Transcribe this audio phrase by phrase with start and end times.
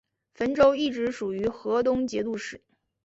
[0.33, 2.59] 汾州一直属于河东节度使。